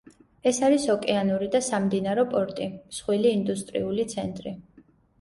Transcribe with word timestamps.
ეს 0.51 0.59
არის 0.69 0.87
ოკეანური 0.93 1.51
და 1.57 1.61
სამდინარო 1.67 2.25
პორტი, 2.33 2.73
მსხვილი 2.81 3.37
ინდუსტრიული 3.39 4.11
ცენტრი. 4.19 4.61